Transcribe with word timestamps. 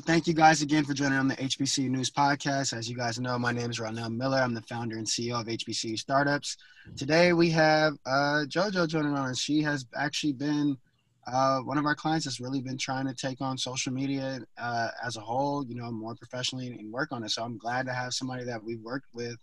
thank 0.00 0.26
you 0.26 0.32
guys 0.32 0.62
again 0.62 0.84
for 0.84 0.94
joining 0.94 1.18
on 1.18 1.28
the 1.28 1.36
HBCU 1.36 1.90
News 1.90 2.10
Podcast. 2.10 2.76
As 2.76 2.88
you 2.88 2.96
guys 2.96 3.18
know, 3.18 3.38
my 3.38 3.52
name 3.52 3.70
is 3.70 3.78
Ronell 3.78 4.14
Miller. 4.14 4.38
I'm 4.38 4.54
the 4.54 4.62
founder 4.62 4.96
and 4.96 5.06
CEO 5.06 5.38
of 5.38 5.46
HBCU 5.46 5.98
Startups. 5.98 6.56
Today 6.96 7.34
we 7.34 7.50
have 7.50 7.94
uh, 8.06 8.44
JoJo 8.48 8.88
joining 8.88 9.14
on. 9.14 9.34
She 9.34 9.62
has 9.62 9.84
actually 9.94 10.32
been 10.32 10.78
uh, 11.26 11.58
one 11.60 11.76
of 11.76 11.84
our 11.84 11.94
clients 11.94 12.24
that's 12.24 12.40
really 12.40 12.62
been 12.62 12.78
trying 12.78 13.06
to 13.06 13.14
take 13.14 13.42
on 13.42 13.58
social 13.58 13.92
media 13.92 14.40
uh, 14.58 14.88
as 15.04 15.16
a 15.16 15.20
whole, 15.20 15.66
you 15.66 15.74
know, 15.74 15.90
more 15.90 16.14
professionally 16.14 16.68
and 16.68 16.90
work 16.90 17.12
on 17.12 17.22
it. 17.22 17.30
So 17.30 17.44
I'm 17.44 17.58
glad 17.58 17.84
to 17.86 17.92
have 17.92 18.14
somebody 18.14 18.44
that 18.44 18.62
we've 18.62 18.80
worked 18.80 19.08
with, 19.12 19.36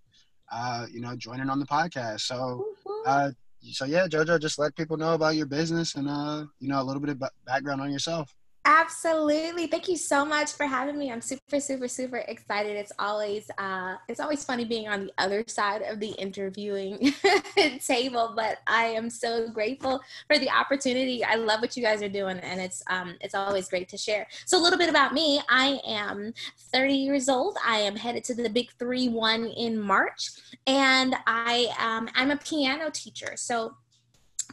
uh, 0.52 0.88
you 0.92 1.02
know, 1.02 1.16
joining 1.16 1.50
on 1.52 1.60
the 1.60 1.68
podcast. 1.68 2.22
So, 2.22 2.66
uh, 3.06 3.30
so 3.62 3.86
yeah, 3.86 4.08
JoJo, 4.08 4.42
just 4.42 4.58
let 4.58 4.76
people 4.76 4.98
know 4.98 5.14
about 5.14 5.36
your 5.36 5.46
business 5.46 5.94
and, 5.96 6.10
uh, 6.10 6.46
you 6.60 6.68
know, 6.68 6.82
a 6.82 6.84
little 6.84 7.02
bit 7.02 7.12
of 7.12 7.22
background 7.46 7.82
on 7.82 7.92
yourself. 7.92 8.34
Absolutely. 8.70 9.68
Thank 9.68 9.88
you 9.88 9.96
so 9.96 10.26
much 10.26 10.52
for 10.52 10.66
having 10.66 10.98
me. 10.98 11.10
I'm 11.10 11.22
super, 11.22 11.58
super, 11.58 11.88
super 11.88 12.18
excited. 12.18 12.76
It's 12.76 12.92
always 13.00 13.50
uh 13.58 13.96
it's 14.10 14.20
always 14.20 14.44
funny 14.44 14.66
being 14.66 14.90
on 14.90 15.06
the 15.06 15.14
other 15.18 15.46
side 15.48 15.84
of 15.84 16.02
the 16.02 16.10
interviewing 16.10 17.14
table, 17.86 18.34
but 18.36 18.58
I 18.68 18.88
am 18.88 19.10
so 19.10 19.48
grateful 19.48 20.02
for 20.28 20.38
the 20.38 20.50
opportunity. 20.50 21.24
I 21.24 21.36
love 21.36 21.62
what 21.62 21.78
you 21.78 21.84
guys 21.84 22.04
are 22.04 22.10
doing 22.10 22.40
and 22.40 22.60
it's 22.60 22.84
um 22.90 23.16
it's 23.22 23.34
always 23.36 23.70
great 23.70 23.88
to 23.88 23.98
share. 23.98 24.28
So 24.46 24.60
a 24.60 24.62
little 24.62 24.78
bit 24.78 24.90
about 24.90 25.14
me. 25.14 25.40
I 25.48 25.80
am 25.88 26.34
30 26.74 26.94
years 26.94 27.30
old. 27.30 27.58
I 27.66 27.78
am 27.78 27.96
headed 27.96 28.26
to 28.26 28.36
the 28.36 28.50
Big 28.50 28.70
3 28.78 29.08
1 29.08 29.46
in 29.46 29.80
March 29.80 30.32
and 30.68 31.16
I 31.26 31.74
um 31.80 32.10
I'm 32.16 32.32
a 32.32 32.38
piano 32.38 32.90
teacher. 32.92 33.38
So 33.38 33.78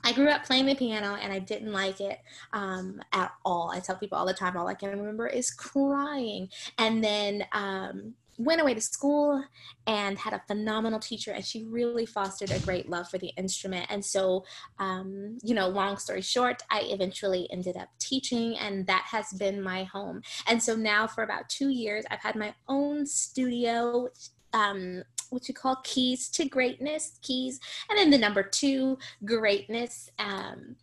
I 0.05 0.12
grew 0.12 0.28
up 0.28 0.44
playing 0.44 0.66
the 0.66 0.74
piano 0.74 1.16
and 1.20 1.33
I 1.33 1.38
didn't 1.38 1.72
like 1.72 2.00
it 2.00 2.20
um, 2.52 3.00
at 3.12 3.33
all. 3.44 3.70
I 3.70 3.80
tell 3.80 3.97
people 3.97 4.19
all 4.19 4.27
the 4.27 4.34
time, 4.34 4.56
all 4.56 4.69
I 4.69 4.74
can 4.74 4.91
remember 4.91 5.27
is 5.27 5.50
crying. 5.50 6.50
And 6.78 7.02
then 7.02 7.46
um, 7.52 8.14
went 8.36 8.61
away 8.61 8.74
to 8.74 8.80
school 8.80 9.44
and 9.86 10.19
had 10.19 10.33
a 10.33 10.42
phenomenal 10.46 10.98
teacher 10.98 11.33
and 11.33 11.44
she 11.44 11.64
really 11.64 12.06
fostered 12.06 12.50
a 12.50 12.58
great 12.61 12.88
love 12.88 13.08
for 13.08 13.19
the 13.19 13.33
instrument 13.36 13.86
and 13.91 14.05
so 14.05 14.44
um, 14.78 15.38
you 15.42 15.55
know 15.55 15.69
long 15.69 15.96
story 15.96 16.20
short 16.20 16.62
i 16.70 16.80
eventually 16.86 17.48
ended 17.52 17.77
up 17.77 17.89
teaching 17.98 18.56
and 18.58 18.86
that 18.86 19.05
has 19.08 19.33
been 19.34 19.62
my 19.62 19.84
home 19.84 20.20
and 20.48 20.62
so 20.62 20.74
now 20.74 21.06
for 21.06 21.22
about 21.22 21.48
two 21.48 21.68
years 21.68 22.05
i've 22.11 22.20
had 22.20 22.34
my 22.34 22.52
own 22.68 23.06
studio 23.06 24.08
um, 24.52 25.02
what 25.30 25.48
you 25.48 25.55
call 25.55 25.77
keys 25.84 26.28
to 26.30 26.48
greatness, 26.48 27.19
keys, 27.22 27.61
and 27.89 27.98
then 27.98 28.11
the 28.11 28.19
number 28.19 28.42
two, 28.42 28.98
greatness. 29.25 30.11
Um, 30.19 30.77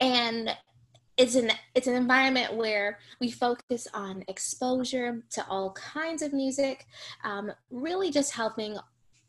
and 0.00 0.56
it's 1.16 1.34
an 1.34 1.50
it's 1.74 1.88
an 1.88 1.94
environment 1.94 2.54
where 2.54 2.98
we 3.20 3.30
focus 3.30 3.88
on 3.92 4.24
exposure 4.28 5.22
to 5.30 5.44
all 5.48 5.72
kinds 5.72 6.22
of 6.22 6.32
music, 6.32 6.86
um, 7.24 7.52
really 7.70 8.10
just 8.10 8.32
helping 8.32 8.78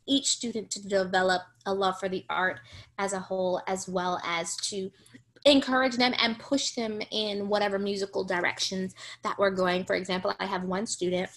each 0.06 0.28
student 0.28 0.70
to 0.70 0.86
develop 0.86 1.42
a 1.66 1.74
love 1.74 1.98
for 1.98 2.08
the 2.08 2.24
art 2.30 2.60
as 2.98 3.12
a 3.12 3.18
whole, 3.18 3.60
as 3.66 3.88
well 3.88 4.20
as 4.24 4.56
to 4.56 4.90
encourage 5.46 5.96
them 5.96 6.12
and 6.18 6.38
push 6.38 6.72
them 6.72 7.00
in 7.10 7.48
whatever 7.48 7.78
musical 7.78 8.24
directions 8.24 8.94
that 9.22 9.38
we're 9.38 9.50
going. 9.50 9.84
For 9.84 9.96
example, 9.96 10.34
I 10.38 10.46
have 10.46 10.64
one 10.64 10.86
student 10.86 11.30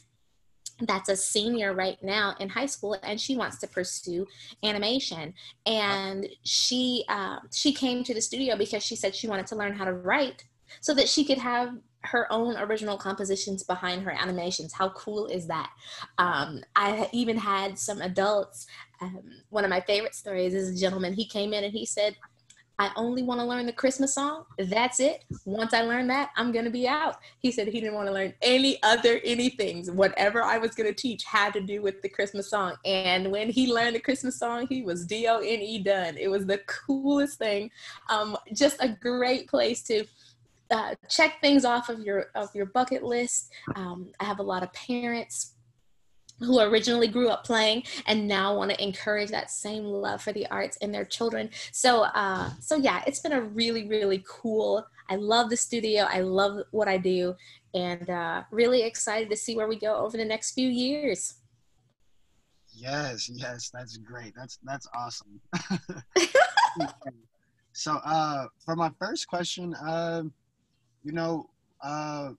that's 0.82 1.10
a 1.10 1.16
senior 1.16 1.74
right 1.74 2.02
now 2.02 2.36
in 2.40 2.50
high 2.50 2.66
school 2.66 2.98
and 3.04 3.20
she 3.20 3.36
wants 3.36 3.58
to 3.60 3.68
pursue 3.68 4.26
animation. 4.64 5.34
And 5.66 6.28
she 6.44 7.06
uh, 7.10 7.40
she 7.52 7.74
came 7.74 8.04
to 8.04 8.14
the 8.14 8.22
studio 8.22 8.58
because 8.58 8.84
she 8.84 8.96
said 8.96 9.16
she 9.16 9.28
wanted 9.28 9.48
to 9.48 9.56
learn 9.56 9.74
how 9.74 9.86
to 9.86 9.94
write 9.94 10.44
so 10.82 10.94
that 10.96 11.08
she 11.08 11.24
could 11.24 11.38
have 11.38 11.78
her 12.06 12.28
own 12.32 12.58
original 12.58 12.98
compositions 12.98 13.64
behind 13.64 14.04
her 14.04 14.12
animations. 14.12 14.74
How 14.74 14.90
cool 14.90 15.28
is 15.28 15.48
that? 15.48 15.70
Um, 16.18 16.62
i 16.76 17.08
even 17.14 17.38
had 17.38 17.78
some 17.80 18.02
adults 18.02 18.68
um, 19.02 19.22
one 19.50 19.64
of 19.64 19.70
my 19.70 19.82
favorite 19.82 20.16
stories 20.16 20.54
is 20.54 20.70
a 20.70 20.80
gentleman 20.80 21.14
he 21.14 21.26
came 21.26 21.54
in 21.54 21.64
and 21.64 21.74
he 21.74 21.86
said 21.86 22.16
I 22.80 22.92
only 22.96 23.22
want 23.22 23.40
to 23.40 23.46
learn 23.46 23.66
the 23.66 23.74
Christmas 23.74 24.16
song. 24.16 24.46
That's 24.58 25.00
it. 25.00 25.26
Once 25.46 25.74
I 25.74 25.82
learn 25.82 26.08
that, 26.08 26.32
I'm 26.36 26.52
going 26.52 26.66
to 26.66 26.72
be 26.72 26.88
out. 26.88 27.18
He 27.38 27.52
said 27.52 27.68
he 27.68 27.80
didn't 27.80 27.94
want 27.94 28.08
to 28.08 28.14
learn 28.14 28.34
any 28.42 28.82
other 28.82 29.20
anythings. 29.20 29.94
Whatever 29.94 30.42
I 30.42 30.58
was 30.58 30.72
going 30.72 30.90
to 30.90 30.96
teach 30.96 31.24
had 31.24 31.54
to 31.54 31.62
do 31.62 31.82
with 31.82 32.02
the 32.02 32.10
Christmas 32.10 32.50
song. 32.50 32.76
And 32.84 33.32
when 33.32 33.50
he 33.50 33.72
learned 33.72 33.96
the 33.96 34.00
Christmas 34.00 34.38
song, 34.38 34.68
he 34.68 34.82
was 34.82 35.06
D 35.06 35.28
O 35.28 35.38
N 35.38 35.62
E 35.62 35.80
done. 35.84 36.18
It 36.18 36.30
was 36.30 36.46
the 36.46 36.60
coolest 36.66 37.38
thing. 37.38 37.70
Um, 38.10 38.36
just 38.54 38.78
a 38.80 38.90
great 38.90 39.48
place 39.48 39.84
to 39.84 40.06
uh, 40.72 40.96
check 41.08 41.40
things 41.42 41.66
off 41.66 41.90
of 41.90 42.00
your 42.00 42.28
of 42.34 42.54
your 42.56 42.66
bucket 42.66 43.04
list. 43.04 43.52
Um, 43.76 44.10
I 44.20 44.26
have 44.26 44.40
a 44.40 44.44
lot 44.44 44.64
of 44.64 44.74
parents 44.74 45.53
who 46.40 46.60
originally 46.60 47.08
grew 47.08 47.30
up 47.30 47.44
playing 47.44 47.84
and 48.08 48.28
now 48.28 48.56
want 48.56 48.72
to 48.72 48.84
encourage 48.84 49.30
that 49.30 49.52
same 49.52 49.84
love 49.84 50.22
for 50.22 50.34
the 50.34 50.46
arts 50.48 50.78
in 50.78 50.92
their 50.92 51.06
children. 51.06 51.50
So, 51.72 52.04
uh, 52.04 52.52
so 52.60 52.76
yeah, 52.76 53.04
it's 53.08 53.20
been 53.20 53.34
a 53.34 53.42
really, 53.42 53.88
really 53.88 54.24
cool. 54.28 54.86
I 55.10 55.16
love 55.16 55.50
the 55.50 55.58
studio. 55.58 56.04
I 56.04 56.22
love 56.22 56.64
what 56.72 56.88
I 56.88 56.98
do, 56.98 57.36
and 57.74 58.10
uh, 58.10 58.44
really 58.52 58.84
excited 58.84 59.30
to 59.30 59.36
see 59.36 59.56
where 59.56 59.68
we 59.68 59.78
go 59.78 59.96
over 59.98 60.18
the 60.18 60.26
next 60.26 60.54
few 60.54 60.70
years. 60.70 61.36
Yes, 62.76 63.30
yes, 63.30 63.70
that's 63.72 63.98
great. 63.98 64.34
That's 64.36 64.58
that's 64.64 64.88
awesome. 64.96 65.40
so, 67.74 68.00
uh, 68.06 68.48
for 68.64 68.76
my 68.76 68.90
first 68.98 69.28
question, 69.28 69.76
uh, 69.76 70.24
you 71.04 71.12
know, 71.12 71.50
uh, 71.84 72.32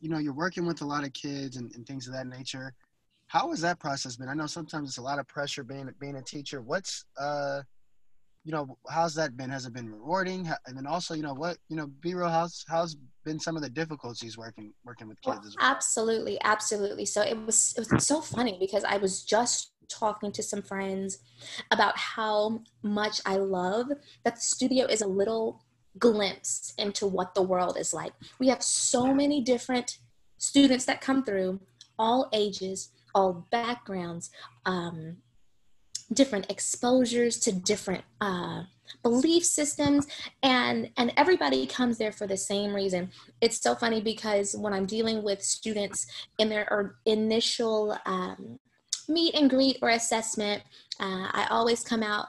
you 0.00 0.10
know, 0.10 0.18
you're 0.18 0.34
working 0.34 0.66
with 0.66 0.82
a 0.82 0.84
lot 0.84 1.02
of 1.02 1.12
kids 1.14 1.56
and, 1.56 1.74
and 1.74 1.86
things 1.86 2.06
of 2.06 2.12
that 2.12 2.26
nature 2.26 2.74
how 3.26 3.50
has 3.50 3.60
that 3.62 3.78
process 3.78 4.16
been? 4.16 4.28
I 4.28 4.34
know 4.34 4.46
sometimes 4.46 4.88
it's 4.88 4.98
a 4.98 5.02
lot 5.02 5.18
of 5.18 5.26
pressure 5.28 5.64
being 5.64 5.88
being 6.00 6.16
a 6.16 6.22
teacher. 6.22 6.60
What's 6.60 7.04
uh, 7.18 7.62
you 8.44 8.52
know, 8.52 8.76
how's 8.88 9.14
that 9.14 9.36
been? 9.36 9.48
Has 9.50 9.64
it 9.64 9.72
been 9.72 9.90
rewarding? 9.90 10.50
And 10.66 10.76
then 10.76 10.86
also, 10.86 11.14
you 11.14 11.22
know, 11.22 11.32
what 11.32 11.56
you 11.68 11.76
know, 11.76 11.86
be 12.00 12.14
real. 12.14 12.28
How's 12.28 12.64
how's 12.68 12.96
been 13.24 13.40
some 13.40 13.56
of 13.56 13.62
the 13.62 13.70
difficulties 13.70 14.36
working 14.36 14.72
working 14.84 15.08
with 15.08 15.20
kids? 15.22 15.38
Well, 15.40 15.54
well? 15.58 15.70
Absolutely, 15.70 16.38
absolutely. 16.44 17.06
So 17.06 17.22
it 17.22 17.38
was 17.38 17.74
it 17.76 17.90
was 17.90 18.06
so 18.06 18.20
funny 18.20 18.56
because 18.60 18.84
I 18.84 18.98
was 18.98 19.24
just 19.24 19.72
talking 19.88 20.32
to 20.32 20.42
some 20.42 20.62
friends 20.62 21.18
about 21.70 21.96
how 21.98 22.62
much 22.82 23.20
I 23.26 23.36
love 23.36 23.88
that 24.24 24.36
the 24.36 24.40
studio 24.40 24.86
is 24.86 25.00
a 25.00 25.06
little 25.06 25.64
glimpse 25.98 26.74
into 26.78 27.06
what 27.06 27.34
the 27.34 27.42
world 27.42 27.76
is 27.78 27.94
like. 27.94 28.12
We 28.38 28.48
have 28.48 28.62
so 28.62 29.14
many 29.14 29.40
different 29.40 29.98
students 30.38 30.84
that 30.86 31.00
come 31.00 31.24
through, 31.24 31.60
all 31.98 32.28
ages, 32.32 32.90
all 33.14 33.46
backgrounds, 33.50 34.30
um, 34.66 35.18
different 36.12 36.50
exposures 36.50 37.38
to 37.40 37.52
different 37.52 38.04
uh, 38.20 38.62
belief 39.02 39.44
systems 39.44 40.06
and 40.42 40.90
and 40.96 41.12
everybody 41.16 41.66
comes 41.66 41.96
there 41.98 42.12
for 42.12 42.26
the 42.26 42.36
same 42.36 42.74
reason. 42.74 43.10
It's 43.40 43.60
so 43.60 43.74
funny 43.74 44.00
because 44.00 44.54
when 44.54 44.72
i'm 44.72 44.86
dealing 44.86 45.22
with 45.22 45.42
students 45.42 46.06
in 46.38 46.48
their 46.48 46.94
initial 47.06 47.96
um, 48.06 48.58
meet 49.08 49.34
and 49.34 49.50
greet 49.50 49.78
or 49.82 49.90
assessment 49.90 50.62
uh, 51.00 51.28
i 51.32 51.46
always 51.50 51.82
come 51.82 52.02
out 52.02 52.28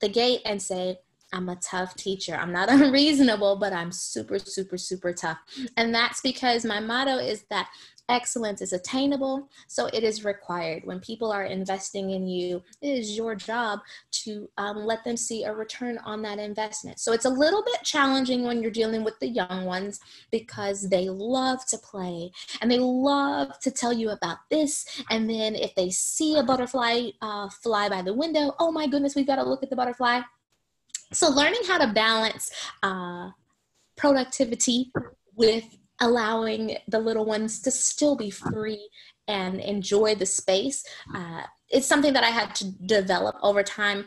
the 0.00 0.08
gate 0.08 0.40
and 0.44 0.60
say 0.60 0.98
I'm 1.32 1.48
a 1.48 1.56
tough 1.56 1.94
teacher. 1.96 2.34
I'm 2.34 2.52
not 2.52 2.68
unreasonable, 2.72 3.56
but 3.56 3.72
I'm 3.72 3.92
super, 3.92 4.38
super, 4.38 4.78
super 4.78 5.12
tough. 5.12 5.38
And 5.76 5.94
that's 5.94 6.20
because 6.20 6.64
my 6.64 6.80
motto 6.80 7.16
is 7.18 7.44
that 7.50 7.68
excellence 8.10 8.60
is 8.60 8.72
attainable, 8.72 9.48
so 9.68 9.86
it 9.86 10.02
is 10.02 10.24
required. 10.24 10.84
When 10.84 10.98
people 11.00 11.30
are 11.30 11.44
investing 11.44 12.10
in 12.10 12.26
you, 12.26 12.62
it 12.82 12.88
is 12.88 13.16
your 13.16 13.34
job 13.34 13.80
to 14.24 14.50
um, 14.58 14.84
let 14.84 15.04
them 15.04 15.16
see 15.16 15.44
a 15.44 15.54
return 15.54 15.98
on 15.98 16.20
that 16.22 16.38
investment. 16.38 16.98
So 16.98 17.12
it's 17.12 17.24
a 17.24 17.30
little 17.30 17.62
bit 17.62 17.82
challenging 17.84 18.44
when 18.44 18.60
you're 18.60 18.72
dealing 18.72 19.04
with 19.04 19.18
the 19.20 19.28
young 19.28 19.64
ones 19.64 20.00
because 20.30 20.88
they 20.88 21.08
love 21.08 21.64
to 21.66 21.78
play 21.78 22.32
and 22.60 22.70
they 22.70 22.80
love 22.80 23.58
to 23.60 23.70
tell 23.70 23.92
you 23.92 24.10
about 24.10 24.38
this. 24.50 24.84
And 25.08 25.30
then 25.30 25.54
if 25.54 25.74
they 25.76 25.90
see 25.90 26.36
a 26.36 26.42
butterfly 26.42 27.10
uh, 27.22 27.48
fly 27.48 27.88
by 27.88 28.02
the 28.02 28.12
window, 28.12 28.54
oh 28.58 28.72
my 28.72 28.88
goodness, 28.88 29.14
we've 29.14 29.26
got 29.26 29.36
to 29.36 29.44
look 29.44 29.62
at 29.62 29.70
the 29.70 29.76
butterfly. 29.76 30.20
So 31.12 31.28
learning 31.28 31.62
how 31.66 31.78
to 31.78 31.92
balance 31.92 32.50
uh, 32.82 33.30
productivity 33.96 34.92
with 35.34 35.64
allowing 36.00 36.76
the 36.88 36.98
little 36.98 37.24
ones 37.24 37.60
to 37.62 37.70
still 37.70 38.16
be 38.16 38.30
free 38.30 38.88
and 39.28 39.60
enjoy 39.60 40.14
the 40.14 40.26
space. 40.26 40.84
Uh, 41.14 41.42
it's 41.68 41.86
something 41.86 42.12
that 42.12 42.24
I 42.24 42.30
had 42.30 42.54
to 42.56 42.64
develop 42.86 43.36
over 43.42 43.62
time, 43.62 44.06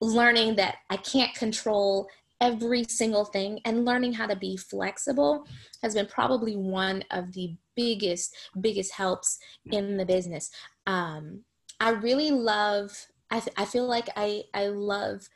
learning 0.00 0.56
that 0.56 0.76
I 0.90 0.96
can't 0.96 1.34
control 1.34 2.08
every 2.40 2.84
single 2.84 3.24
thing 3.24 3.60
and 3.64 3.84
learning 3.84 4.14
how 4.14 4.26
to 4.26 4.36
be 4.36 4.56
flexible 4.56 5.46
has 5.82 5.94
been 5.94 6.06
probably 6.06 6.56
one 6.56 7.04
of 7.10 7.32
the 7.32 7.54
biggest 7.76 8.34
biggest 8.60 8.92
helps 8.94 9.38
in 9.70 9.96
the 9.98 10.06
business 10.06 10.50
um, 10.86 11.42
i 11.80 11.90
really 11.90 12.30
love 12.30 13.06
I, 13.30 13.40
th- 13.40 13.54
I 13.58 13.66
feel 13.66 13.86
like 13.86 14.08
i 14.16 14.44
i 14.54 14.68
love 14.68 15.28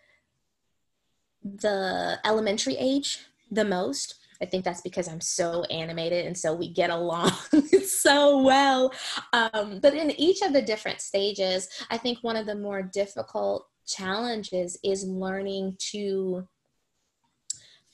the 1.44 2.18
elementary 2.24 2.76
age 2.76 3.18
the 3.50 3.64
most 3.64 4.16
I 4.42 4.46
think 4.46 4.64
that's 4.64 4.80
because 4.80 5.08
I'm 5.08 5.20
so 5.20 5.62
animated 5.64 6.26
and 6.26 6.36
so 6.36 6.52
we 6.54 6.68
get 6.68 6.90
along 6.90 7.30
so 7.86 8.42
well. 8.42 8.92
Um, 9.32 9.78
but 9.80 9.94
in 9.94 10.10
each 10.20 10.42
of 10.42 10.52
the 10.52 10.60
different 10.60 11.00
stages, 11.00 11.68
I 11.90 11.96
think 11.96 12.18
one 12.20 12.36
of 12.36 12.44
the 12.44 12.54
more 12.54 12.82
difficult 12.82 13.66
challenges 13.86 14.78
is 14.82 15.04
learning 15.04 15.76
to 15.92 16.46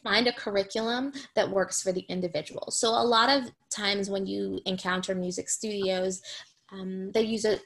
find 0.03 0.27
a 0.27 0.33
curriculum 0.33 1.13
that 1.35 1.51
works 1.51 1.83
for 1.83 1.93
the 1.93 2.07
individual. 2.09 2.71
So 2.71 2.89
a 2.89 3.05
lot 3.05 3.29
of 3.29 3.51
times 3.71 4.09
when 4.09 4.27
you 4.27 4.61
encounter 4.65 5.15
music 5.15 5.49
studios, 5.49 6.23
um, 6.73 7.13
they 7.13 7.23
use 7.23 7.45
a 7.45 7.61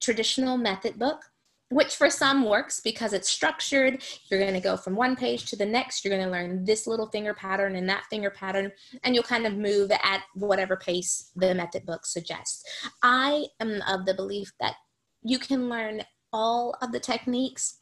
traditional 0.00 0.56
method 0.56 0.98
book 0.98 1.20
which 1.70 1.96
for 1.96 2.10
some 2.10 2.44
works 2.44 2.80
because 2.80 3.12
it's 3.12 3.28
structured. 3.28 4.02
You're 4.28 4.40
going 4.40 4.54
to 4.54 4.60
go 4.60 4.76
from 4.76 4.96
one 4.96 5.16
page 5.16 5.46
to 5.46 5.56
the 5.56 5.66
next. 5.66 6.04
You're 6.04 6.16
going 6.16 6.26
to 6.26 6.32
learn 6.32 6.64
this 6.64 6.86
little 6.86 7.06
finger 7.06 7.32
pattern 7.32 7.76
and 7.76 7.88
that 7.88 8.04
finger 8.10 8.30
pattern, 8.30 8.72
and 9.02 9.14
you'll 9.14 9.24
kind 9.24 9.46
of 9.46 9.54
move 9.54 9.90
at 9.90 10.22
whatever 10.34 10.76
pace 10.76 11.30
the 11.36 11.54
method 11.54 11.86
book 11.86 12.04
suggests. 12.04 12.64
I 13.02 13.46
am 13.60 13.82
of 13.88 14.04
the 14.04 14.14
belief 14.14 14.52
that 14.60 14.74
you 15.22 15.38
can 15.38 15.68
learn 15.68 16.02
all 16.32 16.76
of 16.82 16.92
the 16.92 17.00
techniques 17.00 17.78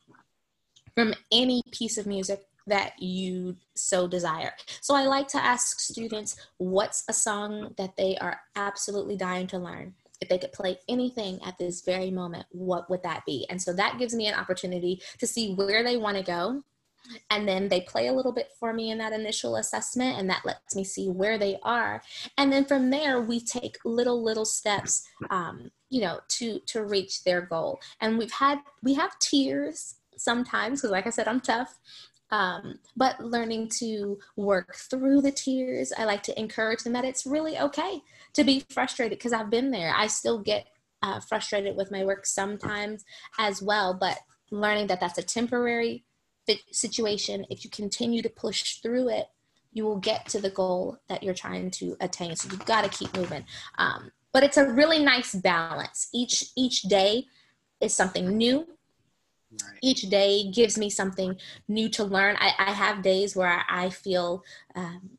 from 0.94 1.14
any 1.32 1.62
piece 1.70 1.98
of 1.98 2.06
music 2.06 2.42
that 2.66 3.00
you 3.00 3.56
so 3.74 4.06
desire. 4.06 4.52
So 4.80 4.94
I 4.94 5.06
like 5.06 5.28
to 5.28 5.42
ask 5.42 5.80
students 5.80 6.36
what's 6.58 7.04
a 7.08 7.12
song 7.12 7.74
that 7.78 7.96
they 7.96 8.16
are 8.18 8.40
absolutely 8.56 9.16
dying 9.16 9.46
to 9.48 9.58
learn? 9.58 9.94
If 10.20 10.28
they 10.28 10.38
could 10.38 10.52
play 10.52 10.78
anything 10.88 11.40
at 11.44 11.58
this 11.58 11.82
very 11.82 12.10
moment, 12.10 12.46
what 12.50 12.90
would 12.90 13.02
that 13.04 13.24
be? 13.24 13.46
And 13.50 13.60
so 13.60 13.72
that 13.74 13.98
gives 13.98 14.14
me 14.14 14.26
an 14.26 14.34
opportunity 14.34 15.00
to 15.18 15.26
see 15.26 15.54
where 15.54 15.84
they 15.84 15.96
want 15.96 16.16
to 16.16 16.22
go. 16.22 16.62
And 17.30 17.48
then 17.48 17.68
they 17.68 17.80
play 17.82 18.08
a 18.08 18.12
little 18.12 18.32
bit 18.32 18.50
for 18.58 18.72
me 18.72 18.90
in 18.90 18.98
that 18.98 19.12
initial 19.12 19.56
assessment, 19.56 20.18
and 20.18 20.28
that 20.28 20.44
lets 20.44 20.76
me 20.76 20.84
see 20.84 21.08
where 21.08 21.38
they 21.38 21.58
are. 21.62 22.02
And 22.36 22.52
then 22.52 22.64
from 22.64 22.90
there, 22.90 23.20
we 23.20 23.40
take 23.40 23.78
little, 23.84 24.22
little 24.22 24.44
steps, 24.44 25.06
um, 25.30 25.70
you 25.88 26.02
know, 26.02 26.20
to 26.28 26.58
to 26.66 26.84
reach 26.84 27.24
their 27.24 27.40
goal. 27.40 27.80
And 28.00 28.18
we've 28.18 28.32
had 28.32 28.58
we 28.82 28.94
have 28.94 29.18
tears 29.20 29.94
sometimes 30.16 30.80
because, 30.80 30.90
like 30.90 31.06
I 31.06 31.10
said, 31.10 31.28
I'm 31.28 31.40
tough. 31.40 31.78
Um, 32.30 32.78
but 32.96 33.18
learning 33.24 33.70
to 33.78 34.18
work 34.36 34.74
through 34.74 35.22
the 35.22 35.32
tears, 35.32 35.92
I 35.96 36.04
like 36.04 36.22
to 36.24 36.38
encourage 36.38 36.82
them 36.82 36.92
that 36.92 37.04
it's 37.04 37.26
really 37.26 37.58
okay 37.58 38.02
to 38.34 38.44
be 38.44 38.64
frustrated 38.70 39.18
because 39.18 39.32
I've 39.32 39.50
been 39.50 39.70
there. 39.70 39.94
I 39.96 40.06
still 40.08 40.38
get 40.38 40.68
uh, 41.02 41.20
frustrated 41.20 41.76
with 41.76 41.90
my 41.90 42.04
work 42.04 42.26
sometimes 42.26 43.04
as 43.38 43.62
well, 43.62 43.94
but 43.94 44.18
learning 44.50 44.88
that 44.88 45.00
that's 45.00 45.18
a 45.18 45.22
temporary 45.22 46.04
situation. 46.72 47.46
If 47.50 47.64
you 47.64 47.70
continue 47.70 48.22
to 48.22 48.28
push 48.28 48.76
through 48.80 49.08
it, 49.10 49.26
you 49.72 49.84
will 49.84 49.98
get 49.98 50.26
to 50.28 50.40
the 50.40 50.50
goal 50.50 50.98
that 51.08 51.22
you're 51.22 51.34
trying 51.34 51.70
to 51.72 51.96
attain. 52.00 52.34
So 52.36 52.48
you've 52.50 52.64
got 52.64 52.84
to 52.84 52.90
keep 52.90 53.14
moving. 53.16 53.44
Um, 53.76 54.10
but 54.32 54.42
it's 54.42 54.56
a 54.56 54.68
really 54.68 55.02
nice 55.02 55.34
balance. 55.34 56.08
Each 56.12 56.50
each 56.56 56.82
day 56.82 57.26
is 57.80 57.94
something 57.94 58.36
new. 58.36 58.66
Right. 59.50 59.78
Each 59.80 60.02
day 60.02 60.50
gives 60.50 60.76
me 60.76 60.90
something 60.90 61.36
new 61.68 61.88
to 61.90 62.04
learn. 62.04 62.36
I, 62.38 62.52
I 62.58 62.72
have 62.72 63.02
days 63.02 63.34
where 63.34 63.64
I 63.68 63.88
feel 63.88 64.44
um, 64.74 65.18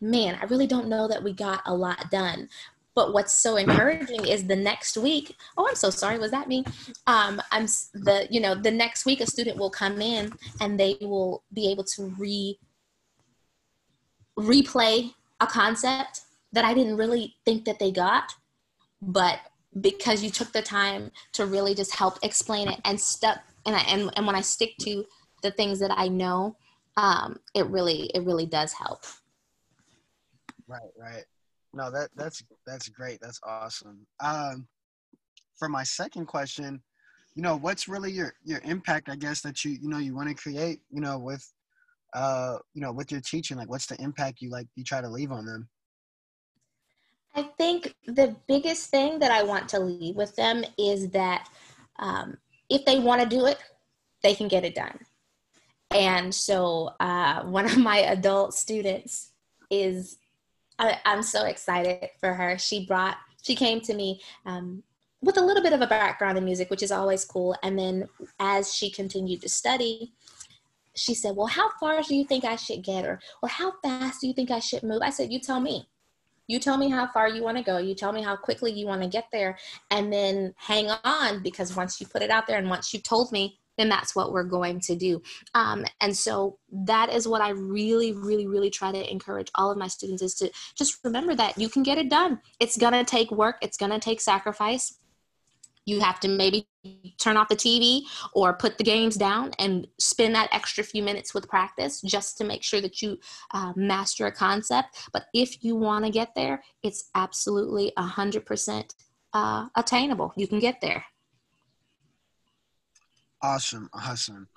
man, 0.00 0.38
I 0.40 0.46
really 0.46 0.66
don't 0.66 0.88
know 0.88 1.06
that 1.08 1.22
we 1.22 1.32
got 1.32 1.62
a 1.66 1.74
lot 1.74 2.10
done. 2.10 2.48
But 2.94 3.12
what's 3.12 3.32
so 3.32 3.56
encouraging 3.56 4.26
is 4.26 4.46
the 4.46 4.56
next 4.56 4.96
week. 4.96 5.36
Oh, 5.56 5.66
I'm 5.68 5.76
so 5.76 5.90
sorry. 5.90 6.18
Was 6.18 6.32
that 6.32 6.48
me? 6.48 6.64
Um, 7.06 7.40
I'm 7.52 7.66
the 7.94 8.26
you 8.30 8.40
know 8.40 8.54
the 8.54 8.70
next 8.70 9.06
week 9.06 9.20
a 9.20 9.26
student 9.26 9.56
will 9.56 9.70
come 9.70 10.00
in 10.02 10.32
and 10.60 10.78
they 10.78 10.96
will 11.00 11.44
be 11.52 11.70
able 11.70 11.84
to 11.84 12.12
re 12.18 12.58
replay 14.36 15.14
a 15.40 15.46
concept 15.46 16.22
that 16.52 16.64
I 16.64 16.74
didn't 16.74 16.96
really 16.96 17.36
think 17.44 17.64
that 17.66 17.78
they 17.78 17.92
got, 17.92 18.34
but 19.00 19.38
because 19.80 20.24
you 20.24 20.30
took 20.30 20.52
the 20.52 20.62
time 20.62 21.12
to 21.32 21.46
really 21.46 21.76
just 21.76 21.94
help 21.94 22.18
explain 22.22 22.68
it 22.68 22.80
and 22.84 23.00
stuck 23.00 23.38
and 23.70 23.76
I, 23.76 23.82
and 23.82 24.10
and 24.16 24.26
when 24.26 24.36
I 24.36 24.40
stick 24.40 24.76
to 24.80 25.04
the 25.42 25.50
things 25.52 25.78
that 25.78 25.92
I 25.96 26.08
know, 26.08 26.56
um, 26.96 27.38
it 27.54 27.66
really 27.66 28.10
it 28.14 28.24
really 28.24 28.46
does 28.46 28.72
help. 28.72 29.04
Right, 30.66 30.90
right. 30.98 31.24
No, 31.72 31.90
that 31.90 32.10
that's 32.16 32.42
that's 32.66 32.88
great. 32.88 33.20
That's 33.20 33.40
awesome. 33.44 34.06
Um, 34.22 34.66
for 35.56 35.68
my 35.68 35.84
second 35.84 36.26
question, 36.26 36.82
you 37.34 37.42
know, 37.42 37.56
what's 37.56 37.88
really 37.88 38.10
your 38.10 38.34
your 38.44 38.60
impact? 38.64 39.08
I 39.08 39.16
guess 39.16 39.40
that 39.42 39.64
you 39.64 39.72
you 39.72 39.88
know 39.88 39.98
you 39.98 40.16
want 40.16 40.28
to 40.28 40.34
create. 40.34 40.80
You 40.90 41.00
know, 41.00 41.18
with 41.18 41.46
uh, 42.12 42.58
you 42.74 42.82
know, 42.82 42.92
with 42.92 43.12
your 43.12 43.20
teaching, 43.20 43.56
like, 43.56 43.70
what's 43.70 43.86
the 43.86 44.00
impact 44.02 44.40
you 44.40 44.50
like 44.50 44.66
you 44.74 44.82
try 44.82 45.00
to 45.00 45.08
leave 45.08 45.30
on 45.30 45.46
them? 45.46 45.68
I 47.36 47.42
think 47.56 47.94
the 48.06 48.34
biggest 48.48 48.90
thing 48.90 49.20
that 49.20 49.30
I 49.30 49.44
want 49.44 49.68
to 49.68 49.78
leave 49.78 50.16
with 50.16 50.34
them 50.34 50.64
is 50.76 51.10
that 51.10 51.48
um, 52.00 52.36
if 52.70 52.84
they 52.84 52.98
want 52.98 53.20
to 53.20 53.28
do 53.28 53.46
it, 53.46 53.58
they 54.22 54.34
can 54.34 54.48
get 54.48 54.64
it 54.64 54.74
done. 54.74 54.98
And 55.90 56.34
so, 56.34 56.90
uh, 57.00 57.42
one 57.44 57.66
of 57.66 57.76
my 57.76 57.98
adult 57.98 58.54
students 58.54 59.32
is 59.70 60.18
I, 60.78 60.98
am 61.04 61.22
so 61.22 61.44
excited 61.44 62.08
for 62.18 62.32
her. 62.32 62.58
She 62.58 62.86
brought, 62.86 63.18
she 63.42 63.54
came 63.54 63.80
to 63.82 63.94
me 63.94 64.20
um, 64.46 64.82
with 65.20 65.36
a 65.36 65.44
little 65.44 65.62
bit 65.62 65.74
of 65.74 65.82
a 65.82 65.86
background 65.86 66.38
in 66.38 66.44
music, 66.44 66.70
which 66.70 66.82
is 66.82 66.90
always 66.90 67.24
cool. 67.24 67.54
And 67.62 67.78
then 67.78 68.08
as 68.38 68.72
she 68.72 68.90
continued 68.90 69.42
to 69.42 69.48
study, 69.48 70.12
she 70.94 71.14
said, 71.14 71.36
Well, 71.36 71.46
how 71.46 71.70
far 71.78 72.02
do 72.02 72.14
you 72.14 72.24
think 72.24 72.44
I 72.44 72.56
should 72.56 72.82
get? 72.82 73.04
Or, 73.04 73.20
or 73.42 73.48
how 73.48 73.74
fast 73.82 74.20
do 74.20 74.26
you 74.26 74.32
think 74.32 74.50
I 74.50 74.58
should 74.58 74.82
move? 74.82 75.02
I 75.02 75.10
said, 75.10 75.32
You 75.32 75.38
tell 75.38 75.60
me. 75.60 75.86
You 76.50 76.58
tell 76.58 76.76
me 76.76 76.90
how 76.90 77.06
far 77.06 77.28
you 77.28 77.44
want 77.44 77.58
to 77.58 77.62
go. 77.62 77.78
You 77.78 77.94
tell 77.94 78.12
me 78.12 78.22
how 78.22 78.34
quickly 78.34 78.72
you 78.72 78.84
want 78.84 79.02
to 79.02 79.08
get 79.08 79.26
there. 79.30 79.56
And 79.92 80.12
then 80.12 80.52
hang 80.56 80.90
on 81.04 81.44
because 81.44 81.76
once 81.76 82.00
you 82.00 82.08
put 82.08 82.22
it 82.22 82.30
out 82.30 82.48
there 82.48 82.58
and 82.58 82.68
once 82.68 82.92
you've 82.92 83.04
told 83.04 83.30
me, 83.30 83.60
then 83.78 83.88
that's 83.88 84.16
what 84.16 84.32
we're 84.32 84.42
going 84.42 84.80
to 84.80 84.96
do. 84.96 85.22
Um, 85.54 85.84
and 86.00 86.14
so 86.14 86.58
that 86.72 87.08
is 87.08 87.28
what 87.28 87.40
I 87.40 87.50
really, 87.50 88.14
really, 88.14 88.48
really 88.48 88.68
try 88.68 88.90
to 88.90 89.10
encourage 89.12 89.48
all 89.54 89.70
of 89.70 89.78
my 89.78 89.86
students 89.86 90.22
is 90.22 90.34
to 90.34 90.50
just 90.74 90.98
remember 91.04 91.36
that 91.36 91.56
you 91.56 91.68
can 91.68 91.84
get 91.84 91.98
it 91.98 92.10
done. 92.10 92.40
It's 92.58 92.76
going 92.76 92.94
to 92.94 93.04
take 93.04 93.30
work, 93.30 93.58
it's 93.62 93.76
going 93.76 93.92
to 93.92 94.00
take 94.00 94.20
sacrifice. 94.20 94.98
You 95.86 96.00
have 96.00 96.18
to 96.20 96.28
maybe 96.28 96.66
turn 97.18 97.36
off 97.36 97.48
the 97.48 97.56
TV 97.56 98.06
or 98.34 98.54
put 98.54 98.78
the 98.78 98.84
games 98.84 99.16
down 99.16 99.52
and 99.58 99.86
spend 99.98 100.34
that 100.34 100.48
extra 100.52 100.82
few 100.82 101.02
minutes 101.02 101.34
with 101.34 101.48
practice 101.48 102.00
just 102.00 102.38
to 102.38 102.44
make 102.44 102.62
sure 102.62 102.80
that 102.80 103.02
you 103.02 103.18
uh, 103.52 103.72
master 103.76 104.26
a 104.26 104.32
concept. 104.32 105.08
But 105.12 105.24
if 105.34 105.62
you 105.62 105.76
want 105.76 106.04
to 106.04 106.10
get 106.10 106.34
there, 106.34 106.62
it's 106.82 107.10
absolutely 107.14 107.92
100% 107.98 108.94
uh, 109.32 109.66
attainable. 109.76 110.32
You 110.36 110.48
can 110.48 110.58
get 110.58 110.80
there. 110.80 111.04
Awesome, 113.42 113.88
awesome. 113.92 114.48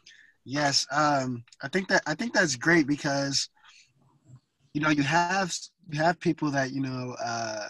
Yes, 0.46 0.86
um, 0.92 1.44
I 1.62 1.70
think 1.70 1.88
that 1.88 2.03
I 2.06 2.15
think 2.15 2.34
that's 2.34 2.58
great 2.58 2.86
because 2.86 3.50
you 4.74 4.82
know 4.82 4.89
you 4.89 5.03
have 5.03 5.56
you 5.89 6.00
have 6.00 6.20
people 6.20 6.51
that 6.51 6.72
you 6.72 6.82
know 6.82 7.15
uh, 7.24 7.68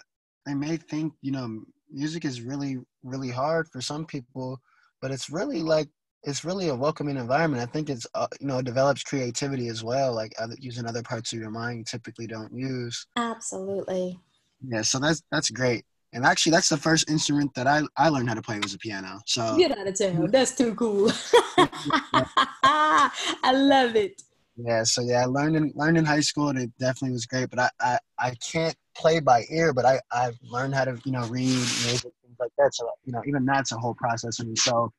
they 0.48 0.55
may 0.55 0.77
think 0.77 1.13
you 1.22 1.31
know 1.31 1.62
music 1.93 2.25
is 2.25 2.41
really 2.41 2.77
really 3.03 3.29
hard 3.29 3.67
for 3.69 3.81
some 3.81 4.05
people, 4.05 4.59
but 5.01 5.12
it's 5.12 5.29
really 5.29 5.62
like 5.62 5.89
it's 6.23 6.45
really 6.45 6.69
a 6.69 6.75
welcoming 6.75 7.17
environment. 7.17 7.62
I 7.62 7.71
think 7.71 7.89
it's 7.89 8.07
uh, 8.15 8.27
you 8.39 8.47
know 8.47 8.59
it 8.59 8.65
develops 8.65 9.03
creativity 9.03 9.67
as 9.67 9.83
well, 9.83 10.13
like 10.13 10.33
other, 10.39 10.55
using 10.59 10.85
other 10.85 11.03
parts 11.03 11.33
of 11.33 11.39
your 11.39 11.51
mind 11.51 11.79
you 11.79 11.83
typically 11.85 12.27
don't 12.27 12.53
use. 12.53 13.05
Absolutely. 13.15 14.19
Yeah, 14.67 14.81
so 14.81 15.00
that's 15.00 15.21
that's 15.31 15.50
great. 15.50 15.85
And 16.13 16.25
actually, 16.25 16.51
that's 16.51 16.69
the 16.69 16.77
first 16.77 17.09
instrument 17.09 17.53
that 17.55 17.65
I, 17.65 17.81
I 17.97 18.09
learned 18.09 18.29
how 18.29 18.35
to 18.35 18.41
play 18.41 18.59
was 18.59 18.75
a 18.75 18.77
piano. 18.77 19.19
So 19.25 19.57
get 19.57 19.77
out 19.77 19.88
of 19.88 19.97
town. 19.97 20.29
That's 20.31 20.55
too 20.55 20.75
cool. 20.75 21.12
I 21.57 23.51
love 23.53 23.95
it. 23.95 24.21
Yeah. 24.55 24.83
So 24.83 25.01
yeah, 25.01 25.24
I 25.24 25.25
learned 25.25 25.55
in 25.55 25.72
learned 25.75 25.98
in 25.98 26.05
high 26.05 26.19
school, 26.19 26.50
and 26.50 26.60
it 26.60 26.72
definitely 26.79 27.12
was 27.12 27.25
great. 27.25 27.50
But 27.50 27.60
I 27.60 27.69
I, 27.79 27.98
I 28.19 28.36
can't 28.36 28.75
play 28.95 29.19
by 29.19 29.45
ear, 29.51 29.74
but 29.74 29.86
I 29.86 30.00
I've 30.12 30.38
learned 30.43 30.75
how 30.75 30.86
to 30.86 31.00
you 31.05 31.12
know 31.12 31.25
read 31.27 31.48
music 31.48 32.01
things 32.01 32.38
like 32.39 32.51
that. 32.57 32.74
So 32.75 32.89
you 33.05 33.13
know 33.13 33.22
even 33.27 33.45
that's 33.45 33.72
a 33.72 33.77
whole 33.77 33.95
process 33.95 34.38
for 34.38 34.43
me. 34.43 34.55
So 34.55 34.91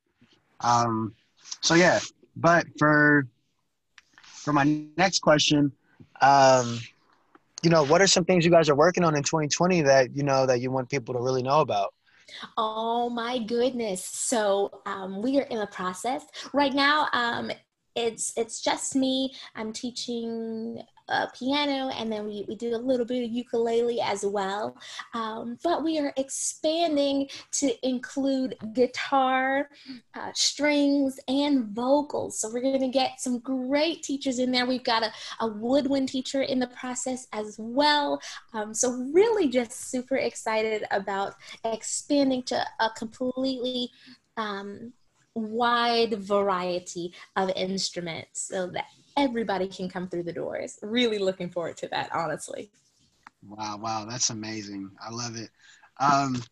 um 0.61 1.15
so 1.61 1.75
yeah. 1.75 2.01
But 2.37 2.67
for 2.79 3.29
for 4.25 4.53
my 4.53 4.65
next 4.97 5.21
question, 5.21 5.73
um 6.21 6.81
you 7.65 7.71
know, 7.71 7.83
what 7.83 8.03
are 8.03 8.07
some 8.07 8.25
things 8.25 8.45
you 8.45 8.51
guys 8.51 8.69
are 8.69 8.75
working 8.75 9.05
on 9.05 9.17
in 9.17 9.23
2020 9.23 9.83
that 9.83 10.15
you 10.15 10.23
know 10.23 10.47
that 10.47 10.61
you 10.61 10.71
want 10.71 10.91
people 10.91 11.15
to 11.15 11.21
really 11.21 11.43
know 11.43 11.61
about? 11.61 11.95
Oh 12.57 13.09
my 13.09 13.39
goodness! 13.39 14.05
So 14.05 14.83
um, 14.87 15.23
we 15.23 15.39
are 15.39 15.45
in 15.45 15.59
the 15.59 15.67
process 15.67 16.25
right 16.53 16.73
now. 16.73 17.09
Um, 17.13 17.51
it's 17.95 18.33
it's 18.37 18.61
just 18.61 18.95
me. 18.95 19.35
I'm 19.55 19.73
teaching 19.73 20.83
uh, 21.09 21.27
piano, 21.39 21.91
and 21.91 22.11
then 22.11 22.27
we, 22.27 22.45
we 22.49 22.55
do 22.55 22.75
a 22.75 22.79
little 22.79 23.05
bit 23.05 23.25
of 23.25 23.31
ukulele 23.31 24.01
as 24.01 24.25
well. 24.25 24.77
Um, 25.13 25.59
but 25.63 25.85
we 25.85 25.99
are 25.99 26.13
expanding 26.17 27.29
to 27.53 27.87
include 27.87 28.57
guitar, 28.73 29.69
uh, 30.15 30.31
strings, 30.35 31.19
and 31.29 31.67
vocals. 31.69 32.41
So 32.41 32.51
we're 32.51 32.63
going 32.63 32.81
to 32.81 32.89
get 32.89 33.21
some 33.21 33.39
great 33.41 34.03
teachers 34.03 34.39
in 34.39 34.51
there. 34.51 34.67
We've 34.67 34.85
got 34.85 35.03
a, 35.03 35.13
a 35.41 35.49
woodwind 35.49 36.09
teacher 36.09 36.43
in 36.43 36.59
the 36.59 36.69
process 36.69 37.27
as 37.33 37.57
well. 37.59 38.21
Um, 38.55 38.73
so 38.73 38.91
really 39.13 39.49
just 39.49 39.91
super 39.91 40.17
excited 40.17 40.85
about 40.91 41.35
expanding 41.65 42.43
to 42.45 42.65
a 42.81 42.91
completely 42.97 43.91
um, 44.37 44.93
wide 45.35 46.15
variety 46.15 47.13
of 47.37 47.51
instruments 47.57 48.41
so 48.41 48.69
that 48.69 48.87
everybody 49.17 49.67
can 49.69 49.89
come 49.89 50.09
through 50.09 50.23
the 50.23 50.33
doors. 50.33 50.79
Really 50.83 51.19
looking 51.19 51.51
forward 51.51 51.77
to 51.79 51.89
that, 51.89 52.11
honestly. 52.15 52.71
Wow, 53.47 53.79
wow, 53.79 54.07
that's 54.09 54.31
amazing. 54.31 54.91
I 55.05 55.11
love 55.11 55.37
it. 55.37 55.51
Um, 56.01 56.43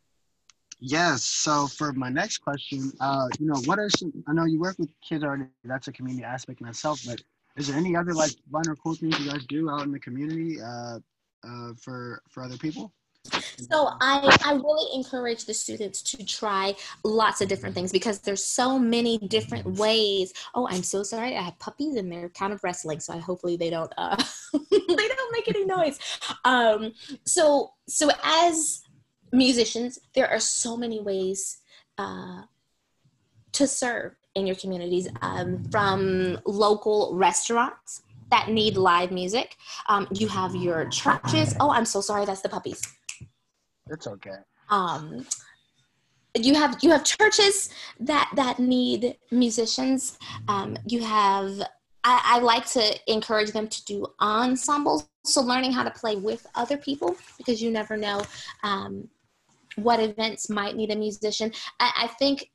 yes, 0.78 1.24
so 1.24 1.66
for 1.66 1.92
my 1.92 2.08
next 2.08 2.38
question, 2.38 2.92
uh, 3.00 3.28
you 3.38 3.46
know, 3.46 3.60
what 3.64 3.78
are 3.78 3.88
some, 3.88 4.12
I 4.28 4.32
know 4.32 4.44
you 4.44 4.60
work 4.60 4.78
with 4.78 4.90
kids 5.00 5.24
already, 5.24 5.44
that's 5.64 5.88
a 5.88 5.92
community 5.92 6.24
aspect 6.24 6.60
in 6.60 6.68
itself, 6.68 7.00
but 7.06 7.20
is 7.56 7.68
there 7.68 7.76
any 7.76 7.96
other 7.96 8.14
like 8.14 8.32
fun 8.50 8.62
or 8.68 8.76
cool 8.76 8.94
things 8.94 9.18
you 9.18 9.30
guys 9.30 9.44
do 9.46 9.70
out 9.70 9.82
in 9.82 9.92
the 9.92 10.00
community 10.00 10.60
uh, 10.60 10.98
uh, 11.44 11.72
for, 11.80 12.22
for 12.28 12.42
other 12.42 12.58
people? 12.58 12.92
So 13.70 13.88
I, 14.00 14.36
I 14.44 14.54
really 14.54 14.96
encourage 14.96 15.44
the 15.44 15.54
students 15.54 16.02
to 16.02 16.24
try 16.24 16.74
lots 17.04 17.40
of 17.40 17.48
different 17.48 17.74
things 17.74 17.92
because 17.92 18.18
there's 18.20 18.44
so 18.44 18.78
many 18.78 19.18
different 19.18 19.78
ways. 19.78 20.32
Oh, 20.54 20.66
I'm 20.68 20.82
so 20.82 21.02
sorry. 21.02 21.36
I 21.36 21.42
have 21.42 21.58
puppies 21.58 21.96
and 21.96 22.10
they're 22.10 22.28
kind 22.30 22.52
of 22.52 22.62
wrestling, 22.64 23.00
so 23.00 23.14
I 23.14 23.18
hopefully 23.18 23.56
they 23.56 23.70
don't 23.70 23.92
uh, 23.96 24.16
they 24.70 25.08
don't 25.08 25.32
make 25.32 25.48
any 25.48 25.64
noise. 25.64 25.98
Um, 26.44 26.92
so 27.24 27.72
so 27.86 28.10
as 28.24 28.82
musicians, 29.32 29.98
there 30.14 30.28
are 30.28 30.40
so 30.40 30.76
many 30.76 31.00
ways 31.00 31.58
uh, 31.98 32.42
to 33.52 33.66
serve 33.66 34.14
in 34.34 34.46
your 34.46 34.56
communities, 34.56 35.08
um, 35.20 35.62
from 35.70 36.38
local 36.46 37.14
restaurants 37.14 38.02
that 38.30 38.48
need 38.48 38.78
live 38.78 39.12
music. 39.12 39.56
Um, 39.88 40.08
you 40.10 40.26
have 40.28 40.56
your 40.56 40.88
churches. 40.88 41.54
Oh, 41.60 41.70
I'm 41.70 41.84
so 41.84 42.00
sorry. 42.00 42.24
That's 42.24 42.40
the 42.40 42.48
puppies. 42.48 42.80
It's 43.90 44.06
okay. 44.06 44.36
Um, 44.70 45.26
you 46.34 46.54
have 46.54 46.78
you 46.82 46.90
have 46.90 47.04
churches 47.04 47.70
that 48.00 48.30
that 48.36 48.58
need 48.58 49.16
musicians. 49.30 50.18
Um, 50.48 50.76
you 50.86 51.02
have 51.02 51.60
I, 52.04 52.20
I, 52.24 52.38
like 52.40 52.66
to 52.70 52.98
encourage 53.06 53.52
them 53.52 53.68
to 53.68 53.84
do 53.84 54.06
ensembles, 54.20 55.08
so 55.24 55.40
learning 55.40 55.72
how 55.72 55.84
to 55.84 55.90
play 55.90 56.16
with 56.16 56.46
other 56.54 56.76
people 56.76 57.16
because 57.38 57.62
you 57.62 57.70
never 57.70 57.96
know 57.96 58.22
um, 58.64 59.08
what 59.76 60.00
events 60.00 60.50
might 60.50 60.74
need 60.74 60.90
a 60.90 60.96
musician. 60.96 61.52
I, 61.78 61.92
I 62.04 62.06
think 62.18 62.50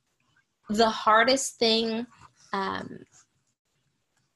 the 0.70 0.90
hardest 0.90 1.58
thing 1.60 2.06
um, 2.52 3.00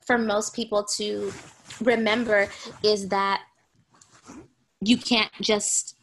for 0.05 0.17
most 0.17 0.55
people 0.55 0.83
to 0.97 1.33
remember 1.81 2.47
is 2.83 3.09
that 3.09 3.41
you 4.81 4.97
can't 4.97 5.31
just 5.41 5.95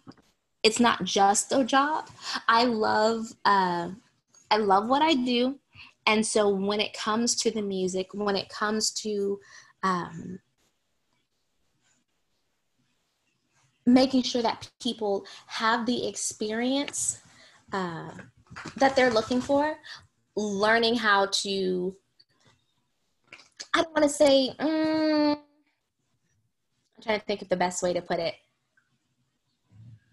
it's 0.62 0.80
not 0.80 1.04
just 1.04 1.52
a 1.52 1.64
job. 1.64 2.08
I 2.48 2.64
love 2.64 3.26
uh, 3.44 3.90
I 4.50 4.56
love 4.56 4.88
what 4.88 5.02
I 5.02 5.14
do, 5.14 5.58
and 6.06 6.24
so 6.26 6.48
when 6.48 6.80
it 6.80 6.94
comes 6.94 7.36
to 7.36 7.50
the 7.50 7.62
music, 7.62 8.08
when 8.12 8.36
it 8.36 8.48
comes 8.48 8.90
to 9.02 9.38
um, 9.82 10.40
making 13.86 14.22
sure 14.22 14.42
that 14.42 14.70
people 14.82 15.24
have 15.46 15.86
the 15.86 16.08
experience 16.08 17.20
uh, 17.72 18.10
that 18.76 18.96
they're 18.96 19.10
looking 19.10 19.40
for, 19.40 19.76
learning 20.36 20.96
how 20.96 21.26
to 21.26 21.94
I 23.74 23.82
don't 23.82 23.94
want 23.94 24.04
to 24.04 24.08
say. 24.08 24.48
Um, 24.58 25.38
I'm 26.96 27.02
trying 27.02 27.20
to 27.20 27.26
think 27.26 27.42
of 27.42 27.48
the 27.48 27.56
best 27.56 27.80
way 27.82 27.92
to 27.92 28.02
put 28.02 28.18
it 28.18 28.34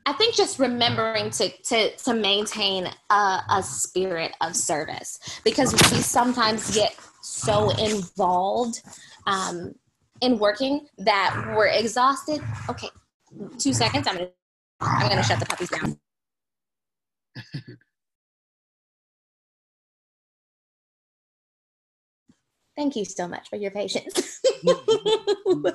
I 0.05 0.13
think 0.13 0.35
just 0.35 0.59
remembering 0.59 1.31
to 1.31 1.49
to 1.49 1.95
to 1.97 2.13
maintain 2.13 2.87
a, 3.09 3.41
a 3.49 3.63
spirit 3.63 4.33
of 4.41 4.55
service 4.55 5.19
because 5.43 5.73
we 5.73 5.79
sometimes 6.01 6.75
get 6.75 6.95
so 7.21 7.71
involved 7.71 8.81
um, 9.25 9.73
in 10.21 10.37
working 10.37 10.87
that 10.99 11.53
we're 11.55 11.67
exhausted. 11.67 12.41
Okay, 12.69 12.89
two 13.57 13.73
seconds. 13.73 14.07
I'm 14.07 14.15
gonna 14.15 14.29
I'm 14.81 15.09
gonna 15.09 15.23
shut 15.23 15.39
the 15.39 15.45
puppies 15.47 15.69
down. 15.69 15.97
Thank 22.77 22.95
you 22.95 23.05
so 23.05 23.27
much 23.27 23.49
for 23.49 23.55
your 23.55 23.71
patience. 23.71 24.41
no 24.63 24.75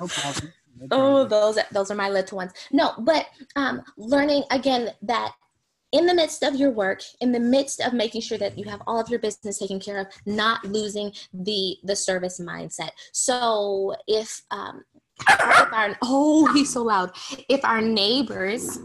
problem 0.07 0.53
oh, 0.89 1.25
those 1.25 1.59
those 1.71 1.91
are 1.91 1.95
my 1.95 2.09
little 2.09 2.37
ones. 2.37 2.51
No, 2.71 2.93
but 2.99 3.27
um, 3.55 3.83
learning 3.97 4.43
again 4.49 4.91
that 5.03 5.33
in 5.91 6.05
the 6.05 6.13
midst 6.13 6.43
of 6.43 6.55
your 6.55 6.71
work, 6.71 7.01
in 7.19 7.31
the 7.31 7.39
midst 7.39 7.81
of 7.81 7.93
making 7.93 8.21
sure 8.21 8.37
that 8.37 8.57
you 8.57 8.63
have 8.65 8.81
all 8.87 8.99
of 8.99 9.09
your 9.09 9.19
business 9.19 9.59
taken 9.59 9.79
care 9.79 9.99
of, 9.99 10.07
not 10.25 10.63
losing 10.65 11.11
the 11.33 11.77
the 11.83 11.95
service 11.95 12.39
mindset. 12.39 12.91
So 13.11 13.95
if 14.07 14.41
um, 14.51 14.83
if 15.29 15.73
our 15.73 15.97
oh 16.01 16.51
he's 16.53 16.73
so 16.73 16.83
loud, 16.83 17.11
if 17.49 17.63
our 17.65 17.81
neighbors 17.81 18.79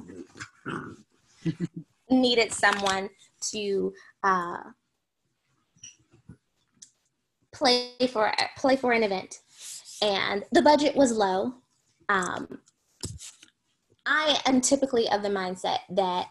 needed 2.11 2.53
someone 2.53 3.09
to 3.53 3.93
uh, 4.23 4.59
play 7.53 7.93
for 8.11 8.33
play 8.57 8.77
for 8.77 8.93
an 8.93 9.03
event 9.03 9.41
and 10.03 10.45
the 10.53 10.63
budget 10.63 10.95
was 10.95 11.13
low 11.13 11.55
um, 12.09 12.61
I 14.05 14.41
am 14.47 14.61
typically 14.61 15.09
of 15.11 15.23
the 15.23 15.29
mindset 15.29 15.79
that 15.91 16.29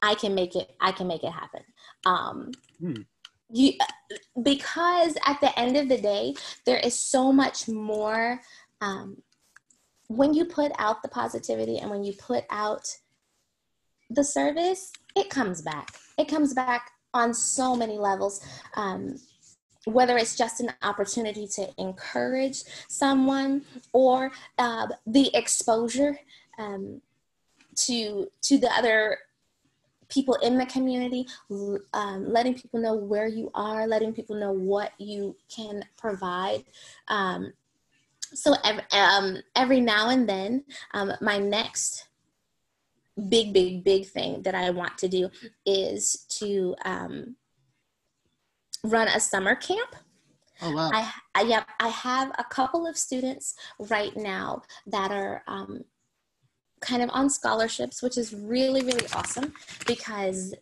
I 0.00 0.14
can 0.14 0.34
make 0.34 0.54
it. 0.54 0.70
I 0.80 0.92
can 0.92 1.08
make 1.08 1.24
it 1.24 1.32
happen. 1.32 1.62
Um, 2.06 2.52
hmm. 2.78 3.02
You, 3.50 3.72
because 4.42 5.16
at 5.26 5.40
the 5.40 5.58
end 5.58 5.76
of 5.76 5.88
the 5.88 5.98
day, 5.98 6.34
there 6.66 6.78
is 6.78 6.98
so 6.98 7.32
much 7.32 7.68
more. 7.68 8.40
Um, 8.80 9.22
when 10.08 10.32
you 10.32 10.44
put 10.44 10.72
out 10.78 11.02
the 11.02 11.08
positivity 11.08 11.78
and 11.78 11.90
when 11.90 12.04
you 12.04 12.12
put 12.12 12.44
out 12.50 12.88
the 14.10 14.24
service, 14.24 14.92
it 15.16 15.28
comes 15.28 15.62
back. 15.62 15.90
It 16.18 16.28
comes 16.28 16.54
back 16.54 16.90
on 17.14 17.34
so 17.34 17.74
many 17.74 17.98
levels. 17.98 18.40
Um, 18.74 19.16
whether 19.88 20.16
it's 20.16 20.36
just 20.36 20.60
an 20.60 20.72
opportunity 20.82 21.46
to 21.46 21.68
encourage 21.78 22.62
someone 22.88 23.62
or 23.92 24.30
uh, 24.58 24.86
the 25.06 25.30
exposure 25.34 26.18
um, 26.58 27.00
to 27.74 28.28
to 28.42 28.58
the 28.58 28.70
other 28.72 29.18
people 30.08 30.34
in 30.36 30.56
the 30.56 30.66
community 30.66 31.26
um, 31.92 32.32
letting 32.32 32.54
people 32.54 32.80
know 32.80 32.94
where 32.94 33.26
you 33.26 33.50
are 33.54 33.86
letting 33.86 34.12
people 34.12 34.36
know 34.36 34.52
what 34.52 34.92
you 34.98 35.36
can 35.54 35.84
provide. 35.98 36.64
Um, 37.08 37.52
so 38.34 38.54
every, 38.64 38.84
um, 38.92 39.38
every 39.54 39.80
now 39.80 40.10
and 40.10 40.28
then 40.28 40.64
um, 40.92 41.12
my 41.20 41.38
next 41.38 42.08
big 43.28 43.52
big 43.52 43.82
big 43.82 44.06
thing 44.06 44.42
that 44.42 44.54
i 44.54 44.70
want 44.70 44.96
to 44.96 45.08
do 45.08 45.28
is 45.66 46.24
to 46.28 46.76
um, 46.84 47.34
run 48.84 49.08
a 49.08 49.20
summer 49.20 49.54
camp. 49.54 49.96
Oh 50.60 50.72
wow! 50.72 50.90
I, 50.92 51.12
I 51.34 51.42
yeah 51.42 51.64
I 51.78 51.88
have 51.88 52.32
a 52.38 52.44
couple 52.44 52.86
of 52.86 52.96
students 52.96 53.54
right 53.78 54.16
now 54.16 54.62
that 54.86 55.12
are 55.12 55.42
um, 55.46 55.84
kind 56.80 57.02
of 57.02 57.10
on 57.12 57.30
scholarships, 57.30 58.02
which 58.02 58.18
is 58.18 58.34
really 58.34 58.82
really 58.82 59.06
awesome 59.14 59.52
because 59.86 60.54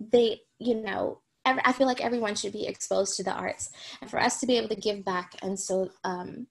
they 0.00 0.40
you 0.58 0.74
know 0.74 1.20
every, 1.44 1.62
I 1.64 1.72
feel 1.72 1.86
like 1.86 2.02
everyone 2.02 2.34
should 2.34 2.52
be 2.52 2.66
exposed 2.66 3.16
to 3.16 3.24
the 3.24 3.32
arts, 3.32 3.70
and 4.00 4.10
for 4.10 4.20
us 4.20 4.40
to 4.40 4.46
be 4.46 4.56
able 4.56 4.68
to 4.68 4.76
give 4.76 5.04
back 5.04 5.34
and 5.42 5.58
so 5.58 5.90
um, 6.04 6.46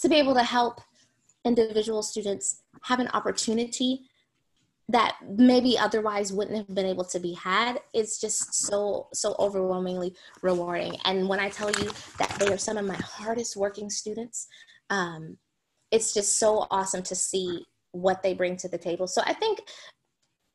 to 0.00 0.08
be 0.08 0.16
able 0.16 0.34
to 0.34 0.42
help 0.42 0.80
individual 1.44 2.02
students 2.02 2.62
have 2.82 3.00
an 3.00 3.08
opportunity 3.08 4.09
that 4.92 5.16
maybe 5.36 5.78
otherwise 5.78 6.32
wouldn't 6.32 6.56
have 6.56 6.74
been 6.74 6.86
able 6.86 7.04
to 7.04 7.20
be 7.20 7.32
had 7.34 7.80
is 7.94 8.18
just 8.18 8.54
so 8.54 9.08
so 9.12 9.34
overwhelmingly 9.38 10.14
rewarding. 10.42 10.96
And 11.04 11.28
when 11.28 11.40
i 11.40 11.48
tell 11.48 11.70
you 11.70 11.90
that 12.18 12.34
they 12.38 12.52
are 12.52 12.58
some 12.58 12.76
of 12.76 12.84
my 12.84 12.96
hardest 12.96 13.56
working 13.56 13.90
students 13.90 14.46
um, 14.90 15.36
it's 15.90 16.12
just 16.12 16.38
so 16.38 16.66
awesome 16.70 17.02
to 17.04 17.14
see 17.14 17.64
what 17.92 18.22
they 18.22 18.34
bring 18.34 18.56
to 18.58 18.68
the 18.68 18.78
table. 18.78 19.06
So 19.06 19.22
i 19.24 19.32
think 19.32 19.60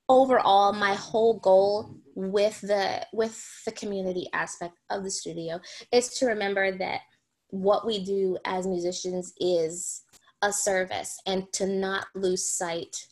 overall 0.07 0.71
my 0.71 0.93
whole 0.93 1.39
goal 1.39 1.95
with 2.15 2.61
the 2.61 3.05
with 3.11 3.43
the 3.65 3.71
community 3.71 4.27
aspect 4.33 4.75
of 4.89 5.03
the 5.03 5.09
studio 5.09 5.59
is 5.91 6.09
to 6.17 6.27
remember 6.27 6.77
that 6.77 7.01
what 7.49 7.85
we 7.85 8.03
do 8.03 8.37
as 8.45 8.67
musicians 8.67 9.33
is 9.39 10.03
a 10.41 10.51
service 10.51 11.19
and 11.25 11.51
to 11.53 11.65
not 11.65 12.05
lose 12.13 12.45
sight 12.45 13.07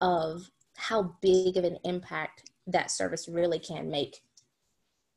of 0.00 0.50
how 0.76 1.14
big 1.20 1.56
of 1.56 1.64
an 1.64 1.78
impact 1.84 2.50
that 2.66 2.90
service 2.90 3.28
really 3.28 3.58
can 3.58 3.90
make 3.90 4.22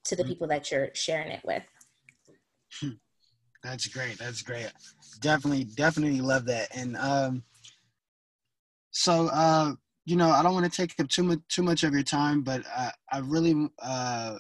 to 0.06 0.16
the 0.16 0.24
mm-hmm. 0.24 0.30
people 0.30 0.48
that 0.48 0.72
you're 0.72 0.90
sharing 0.94 1.32
it 1.32 1.42
with. 1.44 1.64
That's 3.64 3.88
great. 3.88 4.18
That's 4.18 4.42
great. 4.42 4.72
Definitely, 5.20 5.66
definitely 5.66 6.22
love 6.22 6.46
that. 6.46 6.70
And 6.76 6.96
um, 6.98 7.44
so, 8.92 9.28
uh, 9.28 9.74
you 10.06 10.16
know, 10.16 10.30
I 10.30 10.42
don't 10.42 10.54
want 10.54 10.72
to 10.72 10.72
take 10.72 10.98
up 11.00 11.10
too 11.10 11.24
much 11.24 11.40
too 11.50 11.64
much 11.64 11.84
of 11.84 11.94
your 11.94 12.04
time, 12.04 12.42
but 12.42 12.64
I, 12.68 12.92
I 13.12 13.20
really, 13.20 13.70
uh, 13.82 14.38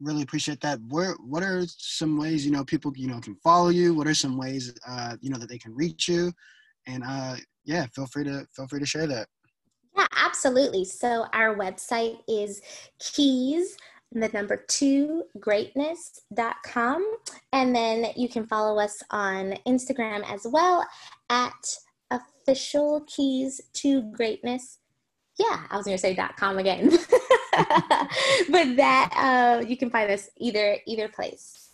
really 0.00 0.22
appreciate 0.22 0.60
that. 0.60 0.80
Where, 0.88 1.14
what 1.24 1.42
are 1.42 1.62
some 1.66 2.18
ways 2.18 2.44
you 2.44 2.52
know 2.52 2.64
people 2.64 2.92
you 2.94 3.08
know 3.08 3.20
can 3.20 3.36
follow 3.36 3.70
you? 3.70 3.94
What 3.94 4.06
are 4.06 4.14
some 4.14 4.36
ways 4.36 4.74
uh, 4.86 5.16
you 5.20 5.30
know 5.30 5.38
that 5.38 5.48
they 5.48 5.58
can 5.58 5.74
reach 5.74 6.08
you? 6.08 6.32
And 6.86 7.04
uh, 7.06 7.36
yeah, 7.64 7.86
feel 7.94 8.06
free 8.06 8.24
to 8.24 8.46
feel 8.54 8.66
free 8.66 8.80
to 8.80 8.86
share 8.86 9.06
that. 9.06 9.28
Yeah, 9.96 10.06
absolutely. 10.16 10.84
So 10.84 11.26
our 11.32 11.56
website 11.56 12.18
is 12.28 12.60
keys 12.98 13.76
the 14.14 14.28
number 14.28 14.64
two 14.68 15.24
greatness.com 15.40 17.16
and 17.52 17.74
then 17.74 18.06
you 18.16 18.28
can 18.28 18.46
follow 18.46 18.78
us 18.78 19.02
on 19.10 19.54
instagram 19.66 20.22
as 20.30 20.46
well 20.46 20.86
at 21.30 21.76
official 22.10 23.04
keys 23.06 23.60
to 23.72 24.02
greatness. 24.12 24.78
Yeah 25.38 25.62
i 25.70 25.76
was 25.76 25.86
to 25.86 25.98
say 25.98 26.14
dot 26.14 26.36
com 26.36 26.58
again. 26.58 26.90
But 28.50 28.76
that 28.76 29.10
uh, 29.16 29.66
you 29.66 29.76
can 29.76 29.90
find 29.90 30.10
us 30.10 30.28
either 30.38 30.76
either 30.86 31.08
place. 31.08 31.70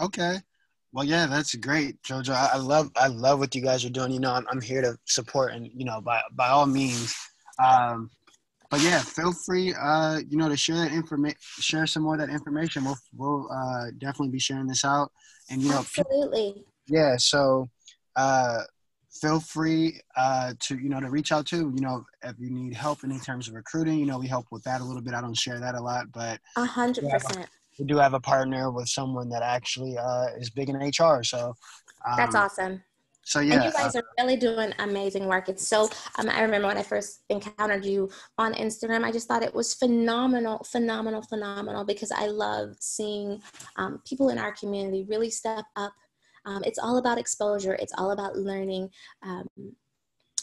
Okay 0.00 0.40
well 0.96 1.04
yeah 1.04 1.26
that's 1.26 1.54
great 1.56 2.02
jojo 2.02 2.30
I, 2.30 2.50
I 2.54 2.56
love 2.56 2.90
i 2.96 3.06
love 3.06 3.38
what 3.38 3.54
you 3.54 3.62
guys 3.62 3.84
are 3.84 3.90
doing 3.90 4.10
you 4.10 4.18
know 4.18 4.32
i'm, 4.32 4.46
I'm 4.50 4.60
here 4.60 4.82
to 4.82 4.96
support 5.04 5.52
and 5.52 5.70
you 5.72 5.84
know 5.84 6.00
by 6.00 6.20
by 6.32 6.48
all 6.48 6.66
means 6.66 7.14
um, 7.58 8.10
but 8.70 8.80
yeah, 8.80 9.00
feel 9.00 9.32
free, 9.32 9.74
uh, 9.74 10.20
you 10.28 10.36
know, 10.36 10.48
to 10.48 10.56
share 10.56 10.76
that 10.76 10.92
information, 10.92 11.38
share 11.60 11.86
some 11.86 12.02
more 12.02 12.14
of 12.14 12.20
that 12.20 12.30
information. 12.30 12.84
We'll, 12.84 12.98
we'll 13.16 13.48
uh, 13.52 13.90
definitely 13.98 14.30
be 14.30 14.40
sharing 14.40 14.66
this 14.66 14.84
out, 14.84 15.12
and 15.50 15.62
you 15.62 15.70
know, 15.70 15.78
absolutely. 15.78 16.64
Yeah. 16.88 17.16
So, 17.16 17.68
uh, 18.16 18.62
feel 19.20 19.40
free 19.40 20.00
uh, 20.16 20.54
to 20.60 20.78
you 20.78 20.88
know 20.88 21.00
to 21.00 21.10
reach 21.10 21.32
out 21.32 21.46
to 21.46 21.56
you 21.56 21.80
know 21.80 22.04
if 22.22 22.34
you 22.38 22.50
need 22.50 22.74
help 22.74 23.04
in 23.04 23.18
terms 23.20 23.48
of 23.48 23.54
recruiting. 23.54 23.98
You 23.98 24.06
know, 24.06 24.18
we 24.18 24.26
help 24.26 24.46
with 24.50 24.64
that 24.64 24.80
a 24.80 24.84
little 24.84 25.02
bit. 25.02 25.14
I 25.14 25.20
don't 25.20 25.36
share 25.36 25.60
that 25.60 25.74
a 25.74 25.80
lot, 25.80 26.10
but 26.12 26.40
a 26.56 26.64
hundred 26.64 27.08
percent. 27.08 27.48
We 27.78 27.84
do 27.84 27.96
have 27.96 28.14
a 28.14 28.20
partner 28.20 28.70
with 28.70 28.88
someone 28.88 29.28
that 29.30 29.42
actually 29.42 29.96
uh, 29.98 30.28
is 30.38 30.50
big 30.50 30.68
in 30.68 30.76
HR. 30.76 31.22
So 31.22 31.54
um, 32.06 32.16
that's 32.16 32.34
awesome. 32.34 32.82
So 33.26 33.40
yeah, 33.40 33.54
and 33.54 33.64
you 33.64 33.72
guys 33.72 33.96
uh, 33.96 33.98
are 33.98 34.04
really 34.18 34.36
doing 34.36 34.72
amazing 34.78 35.26
work. 35.26 35.48
It's 35.48 35.66
so. 35.66 35.90
Um, 36.16 36.30
I 36.30 36.42
remember 36.42 36.68
when 36.68 36.78
I 36.78 36.84
first 36.84 37.24
encountered 37.28 37.84
you 37.84 38.08
on 38.38 38.54
Instagram, 38.54 39.02
I 39.02 39.10
just 39.10 39.26
thought 39.26 39.42
it 39.42 39.52
was 39.52 39.74
phenomenal, 39.74 40.62
phenomenal, 40.62 41.22
phenomenal 41.22 41.84
because 41.84 42.12
I 42.12 42.28
love 42.28 42.76
seeing 42.78 43.42
um, 43.74 44.00
people 44.06 44.28
in 44.28 44.38
our 44.38 44.52
community 44.52 45.04
really 45.08 45.28
step 45.28 45.64
up. 45.74 45.92
Um, 46.44 46.62
it's 46.64 46.78
all 46.78 46.98
about 46.98 47.18
exposure. 47.18 47.74
It's 47.74 47.92
all 47.98 48.12
about 48.12 48.36
learning 48.36 48.90
um, 49.24 49.48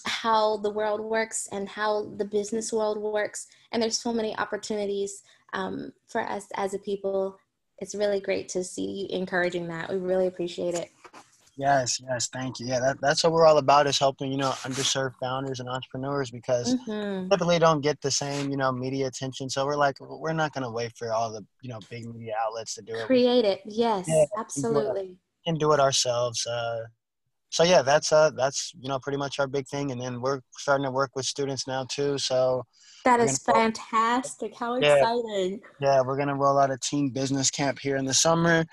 how 0.06 0.58
the 0.58 0.70
world 0.70 1.00
works 1.00 1.48
and 1.54 1.70
how 1.70 2.12
the 2.18 2.26
business 2.26 2.74
world 2.74 2.98
works. 2.98 3.48
And 3.72 3.82
there's 3.82 3.98
so 3.98 4.12
many 4.12 4.38
opportunities 4.38 5.24
um, 5.54 5.94
for 6.08 6.22
us 6.22 6.48
as 6.56 6.74
a 6.74 6.80
people. 6.80 7.38
It's 7.80 7.96
really 7.96 8.20
great 8.20 8.50
to 8.50 8.64
see 8.64 9.08
you 9.10 9.18
encouraging 9.18 9.68
that. 9.68 9.90
We 9.90 9.98
really 9.98 10.28
appreciate 10.28 10.76
it. 10.76 10.90
Yes, 11.56 12.02
yes, 12.02 12.30
thank 12.30 12.60
you. 12.60 12.66
Yeah, 12.66 12.80
that, 12.80 12.98
that's 13.00 13.24
what 13.24 13.32
we're 13.32 13.46
all 13.46 13.60
about 13.60 13.86
is 13.86 14.00
helping, 14.00 14.32
you 14.32 14.38
know, 14.38 14.50
underserved 14.64 15.14
founders 15.22 15.60
and 15.60 15.70
entrepreneurs 15.70 16.32
because 16.32 16.76
mm-hmm. 16.76 17.30
typically 17.30 17.60
don't 17.60 17.82
get 17.82 18.02
the 18.02 18.10
same, 18.10 18.50
you 18.50 18.58
know, 18.58 18.72
media 18.72 19.08
attention. 19.08 19.50
So 19.50 19.66
we're 19.66 19.76
like, 19.76 19.98
we're 20.00 20.34
not 20.34 20.54
going 20.54 20.64
to 20.64 20.72
wait 20.72 20.94
for 20.98 21.14
all 21.14 21.32
the, 21.32 21.46
you 21.62 21.70
know, 21.70 21.80
big 21.92 22.08
media 22.08 22.34
outlets 22.44 22.74
to 22.76 22.82
do 22.82 22.96
it. 22.96 23.06
Create 23.06 23.46
it. 23.46 23.62
Yes, 23.66 24.06
yeah, 24.08 24.26
absolutely. 24.38 25.18
And 25.46 25.60
do 25.60 25.74
it 25.74 25.80
ourselves. 25.80 26.46
Uh, 26.48 26.86
so 27.54 27.64
yeah, 27.64 27.84
that's 27.84 28.12
uh 28.12 28.32
that's 28.36 28.74
you 28.80 28.90
know 28.90 28.98
pretty 28.98 29.20
much 29.20 29.40
our 29.40 29.46
big 29.46 29.68
thing, 29.68 29.92
and 29.92 30.02
then 30.02 30.22
we're 30.22 30.40
starting 30.58 30.86
to 30.86 30.92
work 30.92 31.12
with 31.16 31.24
students 31.24 31.68
now 31.68 31.86
too. 31.88 32.18
So 32.18 32.64
that 33.06 33.20
is 33.20 33.38
fantastic! 33.38 34.56
How 34.56 34.80
yeah, 34.80 34.96
exciting! 34.96 35.62
Yeah, 35.80 36.02
we're 36.02 36.18
gonna 36.18 36.36
roll 36.36 36.58
out 36.58 36.72
a 36.72 36.80
team 36.80 37.12
business 37.12 37.52
camp 37.52 37.78
here 37.78 37.98
in 37.98 38.06
the 38.06 38.14
summer, 38.14 38.66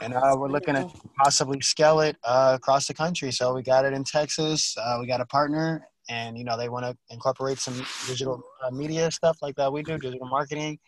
and 0.00 0.14
uh, 0.14 0.36
we're 0.38 0.50
looking 0.50 0.74
to 0.74 0.88
possibly 1.20 1.60
scale 1.62 1.98
it 1.98 2.16
uh, 2.22 2.52
across 2.54 2.86
the 2.86 2.94
country. 2.94 3.32
So 3.32 3.52
we 3.52 3.62
got 3.64 3.84
it 3.84 3.92
in 3.92 4.04
Texas. 4.04 4.76
Uh, 4.80 4.98
we 5.00 5.08
got 5.08 5.20
a 5.20 5.26
partner, 5.26 5.88
and 6.08 6.38
you 6.38 6.44
know 6.44 6.56
they 6.56 6.68
want 6.68 6.86
to 6.86 6.96
incorporate 7.12 7.58
some 7.58 7.84
digital 8.06 8.40
uh, 8.64 8.70
media 8.70 9.10
stuff 9.10 9.38
like 9.42 9.56
that. 9.56 9.72
We 9.72 9.82
do 9.82 9.98
digital 9.98 10.28
marketing. 10.28 10.78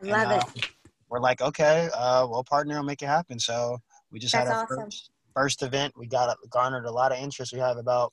Love 0.00 0.30
and, 0.30 0.42
it. 0.42 0.68
We're 1.08 1.18
like, 1.18 1.40
okay, 1.40 1.88
uh, 1.92 2.24
we'll 2.30 2.44
partner 2.44 2.78
and 2.78 2.86
make 2.86 3.02
it 3.02 3.06
happen. 3.06 3.40
So 3.40 3.78
we 4.12 4.20
just 4.20 4.32
That's 4.32 4.48
had 4.48 4.54
our 4.54 4.62
awesome. 4.62 4.84
first 4.84 5.10
first 5.34 5.62
event, 5.62 5.94
we 5.96 6.06
got 6.06 6.36
garnered 6.50 6.86
a 6.86 6.92
lot 6.92 7.12
of 7.12 7.18
interest. 7.18 7.52
We 7.52 7.58
have 7.60 7.76
about 7.76 8.12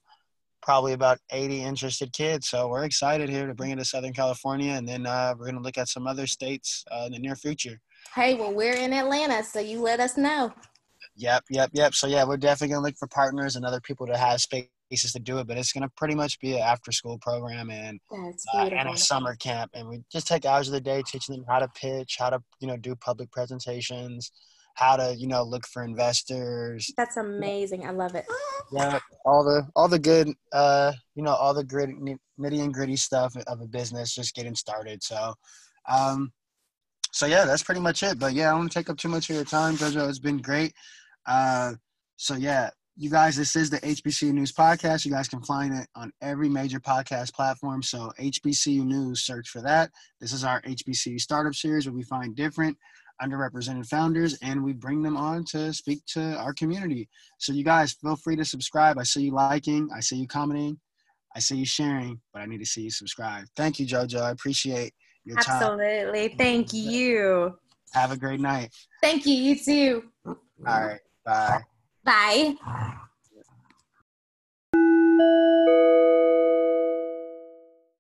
probably 0.62 0.93
about 0.93 1.19
80 1.32 1.63
interested 1.63 2.13
kids. 2.13 2.47
So 2.49 2.67
we're 2.67 2.84
excited 2.84 3.30
here 3.30 3.47
to 3.47 3.53
bring 3.53 3.71
it 3.71 3.77
to 3.77 3.86
Southern 3.86 4.13
California, 4.13 4.73
and 4.73 4.88
then 4.88 5.06
uh, 5.06 5.34
we're 5.38 5.45
going 5.45 5.56
to 5.56 5.62
look 5.62 5.77
at 5.77 5.88
some 5.88 6.08
other 6.08 6.27
states 6.27 6.84
uh, 6.91 7.06
in 7.06 7.13
the 7.13 7.19
near 7.19 7.36
future. 7.36 7.80
Hey, 8.13 8.36
well, 8.36 8.53
we're 8.53 8.75
in 8.75 8.93
Atlanta, 8.93 9.43
so 9.43 9.60
you 9.60 9.82
let 9.82 9.99
us 9.99 10.17
know. 10.17 10.53
Yep, 11.15 11.45
yep, 11.49 11.69
yep. 11.73 11.93
So 11.93 12.08
yeah, 12.08 12.25
we're 12.25 12.38
definitely 12.38 12.73
going 12.73 12.84
to 12.84 12.88
look 12.88 12.97
for 12.97 13.08
partners 13.08 13.56
and 13.56 13.65
other 13.65 13.82
people 13.82 14.08
to 14.08 14.17
have 14.17 14.39
spaces 14.39 15.12
to 15.13 15.19
do 15.19 15.39
it. 15.39 15.47
But 15.47 15.58
it's 15.58 15.73
going 15.73 15.84
to 15.84 15.91
pretty 15.97 16.15
much 16.15 16.39
be 16.39 16.53
an 16.53 16.60
after-school 16.60 17.17
program 17.19 17.71
and 17.71 17.99
uh, 18.12 18.60
and 18.60 18.89
a 18.89 18.97
summer 18.97 19.36
camp, 19.36 19.71
and 19.73 19.88
we 19.88 20.03
just 20.12 20.27
take 20.27 20.45
hours 20.45 20.67
of 20.67 20.73
the 20.73 20.82
day 20.82 21.01
teaching 21.08 21.36
them 21.36 21.45
how 21.47 21.60
to 21.60 21.67
pitch, 21.69 22.17
how 22.19 22.30
to 22.30 22.39
you 22.60 22.67
know 22.67 22.77
do 22.77 22.95
public 22.95 23.32
presentations 23.32 24.32
how 24.78 24.96
to 24.96 25.16
you 25.16 25.28
know 25.28 25.44
look 25.44 25.68
for 25.68 25.84
investors. 25.84 26.92
That's 26.96 27.18
amazing. 27.18 27.86
I 27.86 27.92
love 27.92 28.16
it. 28.16 28.26
Yeah 28.72 29.00
all 29.28 29.44
the 29.44 29.68
all 29.76 29.90
the 29.90 30.00
good 30.00 30.34
uh 30.54 30.94
you 31.16 31.22
know 31.22 31.34
all 31.34 31.54
the 31.54 31.63
gritty 31.63 31.94
nitty 31.94 32.63
and 32.63 32.74
gritty 32.74 32.96
stuff 32.96 33.36
of 33.46 33.62
a 33.62 33.68
business 33.68 34.16
just 34.16 34.34
getting 34.34 34.56
started. 34.56 35.04
So 35.04 35.34
um 35.90 36.32
so 37.12 37.26
yeah 37.26 37.44
that's 37.44 37.63
pretty 37.63 37.82
much 37.82 38.02
it. 38.04 38.18
But 38.18 38.34
yeah 38.34 38.54
i 38.54 38.58
don't 38.58 38.72
take 38.72 38.90
up 38.90 38.98
too 38.98 39.10
much 39.10 39.30
of 39.30 39.36
your 39.36 39.46
time 39.46 39.76
jojo. 39.76 40.08
It's 40.08 40.20
been 40.20 40.38
great. 40.38 40.74
Uh 41.26 41.74
so 42.16 42.36
yeah 42.36 42.70
you 42.96 43.12
guys 43.12 43.36
this 43.36 43.56
is 43.56 43.70
the 43.70 43.80
hbcu 43.80 44.32
news 44.32 44.54
podcast. 44.54 45.06
You 45.06 45.12
guys 45.12 45.28
can 45.28 45.44
find 45.44 45.74
it 45.74 45.88
on 45.94 46.12
every 46.22 46.48
major 46.48 46.80
podcast 46.80 47.34
platform. 47.34 47.84
So 47.84 48.12
hbcu 48.18 48.86
news 48.86 49.24
search 49.24 49.50
for 49.50 49.62
that. 49.62 49.92
This 50.22 50.32
is 50.32 50.46
our 50.46 50.62
hbcu 50.62 51.20
startup 51.20 51.54
series 51.54 51.86
where 51.86 51.94
we 51.94 52.04
find 52.04 52.34
different 52.34 52.78
underrepresented 53.21 53.88
founders, 53.88 54.38
and 54.41 54.63
we 54.63 54.73
bring 54.73 55.01
them 55.01 55.17
on 55.17 55.43
to 55.45 55.73
speak 55.73 56.06
to 56.08 56.36
our 56.38 56.53
community. 56.53 57.10
So 57.39 57.53
you 57.53 57.63
guys 57.63 57.93
feel 57.93 58.15
free 58.15 58.36
to 58.36 58.45
subscribe. 58.45 58.97
I 58.97 59.03
see 59.03 59.23
you 59.23 59.32
liking, 59.32 59.89
I 59.95 59.99
see 59.99 60.17
you 60.17 60.27
commenting, 60.27 60.80
I 61.36 61.39
see 61.39 61.58
you 61.58 61.65
sharing, 61.65 62.19
but 62.34 62.41
I 62.41 62.45
need 62.45 62.60
to 62.60 62.65
see 62.65 62.82
you 62.82 62.91
subscribe. 62.91 63.45
Thank 63.56 63.80
you, 63.80 63.86
JoJo. 63.86 64.21
I 64.21 64.32
appreciate 64.32 64.93
your 65.23 65.38
Absolutely. 65.38 65.86
time. 65.86 65.97
Absolutely. 65.99 66.36
Thank 66.38 66.73
you. 66.73 67.58
Have 67.93 68.12
a 68.12 68.17
great 68.17 68.39
night. 68.39 68.73
Thank 69.01 69.25
you. 69.25 69.34
You 69.34 69.56
too. 69.58 70.03
All 70.25 70.36
right. 70.65 70.99
Bye. 71.25 71.63
Bye. 72.03 72.56